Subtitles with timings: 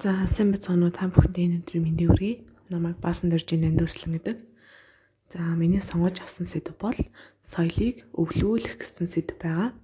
[0.00, 2.40] За сайн бацгаана уу та бүхэнд энэ өдрийн мэндийг хүргэе.
[2.72, 4.36] Намайг баасан дөржин нандууслан гэдэг.
[5.28, 6.96] За миний сонгож авсан сэдв бол
[7.52, 9.76] соёлыг өвлүүлэх гэсэн сэдв байгаа.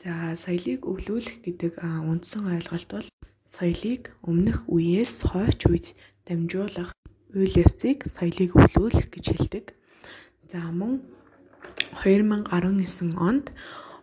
[0.00, 3.08] За соёлыг өвлүүлэх гэдэг үндсэн ойлголт бол
[3.52, 5.92] соёлыг өмнөх үеэс хойч үед
[6.24, 6.96] дамжуулах
[7.36, 9.76] үйл явцыг соёлыг өвлүүлэх гэж хэлдэг.
[10.48, 11.04] За мөн
[12.00, 13.52] 2019 онд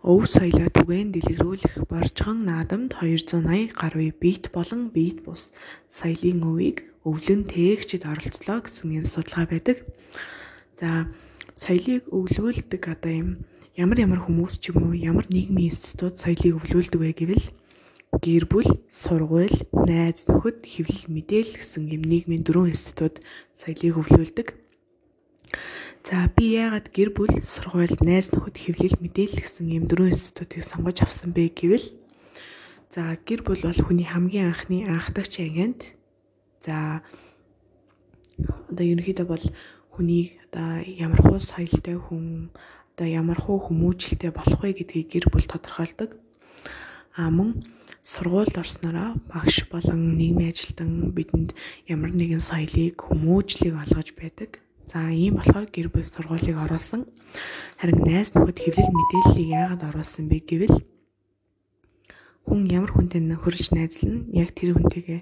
[0.06, 5.50] Өв соёлоо түгээн дэлгэрүүлэх Боржгон наадамд 280 гаруй биет болон биет бус
[5.90, 6.78] соёлын өвийг
[7.10, 9.78] өвлөн тээгчид оролцлоо гэсэн энэ судалгаа байдаг.
[10.78, 11.10] За
[11.58, 13.30] соёлыг өвлүүлдэг одоо юм
[13.74, 17.46] ямар ямар хүмүүс ч юм уу ямар нийгмийн институт соёлыг өвлүүлдэг вэ гэвэл
[18.22, 18.70] гэр бүл,
[19.02, 19.58] сургууль,
[19.90, 23.26] найз нөхөд, хэвлэл мэдээлэл гэсэн юм нийгмийн дөрвөн институт
[23.58, 24.48] соёлыг өвлүүлдэг.
[26.06, 31.02] За би яагаад гэр бүл, сургууль, найз нөхөд хэвлэл мэдээлэл гэсэн ийм дөрвөн институтыг сонгож
[31.02, 31.82] авсан бэ гэвэл
[32.94, 35.82] за гэр бүл бол хүний хамгийн анхны анхдагч ангинд
[36.62, 37.02] за
[38.70, 39.46] одоо ерөнхийдөө бол
[39.98, 42.54] хүнийг одоо ямар хуу соёлтой хүн
[42.94, 46.22] одоо ямар хуу хүмүүжлэлтэй болох вэ гэдгийг гэр бүл тодорхойлдог.
[47.18, 47.66] А мөн
[48.06, 51.58] сургуульд орснороо багш болон нийгмийн ажилтан бидэнд
[51.90, 54.62] ямар нэгэн соёлыг хүмүүжлийг олгож байдаг.
[54.90, 57.02] За ийм болохоор гэр бүл сургуулийг оруулсан.
[57.82, 60.78] Харин найз нөхөд хэвлэл мэдээллийг яагаад оруулсан бэ гэвэл
[62.46, 65.22] хүн ямар хүнтэй нөхөрж найзлна яг тэр хүнтэйгээ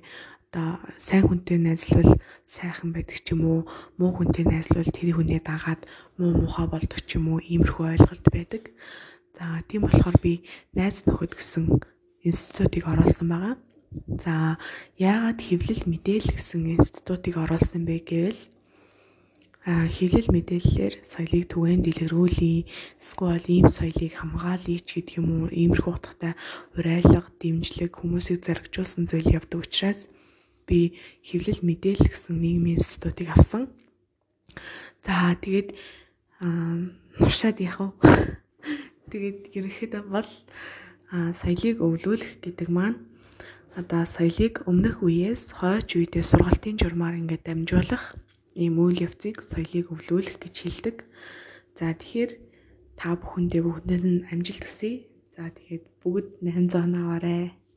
[0.54, 3.60] одоо сайн хүнтэй найзлвал сайхан байдаг ч юм уу
[3.98, 5.82] муу хүнтэй найзлвал тэр хүнээ дагаад
[6.20, 8.64] муу муухай болдог ч юм уу иймэрхүү ойлголт байдаг.
[9.34, 10.44] За тийм болохоор би
[10.78, 11.82] найз нөхөд гэсэн
[12.28, 13.56] институтыг оруулсан байгаа.
[14.24, 14.60] За
[15.00, 18.42] яагаад хэвлэл мэдээлэл гэсэн институтыг оруулсан бэ гэвэл
[19.64, 22.68] хэвлэл мэдээллээр соёлыг түгээн дэлгэрүүлье.
[23.00, 25.48] Эсвэл ийм соёлыг хамгаалъя ч гэдэг юм уу.
[25.48, 26.36] Иймэрхүү утгатай
[26.76, 30.12] урайлга, дэмжлэг хүмүүсийг зоригжуулсан зүйл явдаг учраас
[30.68, 33.72] би хэвлэл мэдээлэл гэсэн нийгмийн институтыг авсан.
[35.08, 35.80] За тэгээд
[37.24, 37.92] нуршаад яах вэ?
[39.16, 40.30] Тэгээд ерөнхийдөө бол
[41.40, 43.00] соёлыг өвлүүлэх гэдэг маань
[43.80, 48.20] одоо соёлыг өмнөх үеэс хойч үедээ сургалтын журмаар ингээд дамжуулах
[48.54, 50.98] ийм үйл явцыг соёлыг өвлүүлэх гэж хэлдэг.
[51.78, 52.32] За тэгэхээр
[53.00, 55.10] та бүхэндээ бүгдэнд нь амжилт хүсье.
[55.34, 57.58] За тэгээд бүгд 800 аваарай.